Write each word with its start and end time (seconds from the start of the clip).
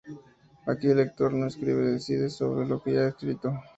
Aquí 0.65 0.87
el 0.87 0.97
lector 0.97 1.31
no 1.31 1.45
escribe, 1.45 1.91
decide 1.91 2.31
sobre 2.31 2.67
lo 2.67 2.83
ya 2.85 3.05
escrito. 3.05 3.53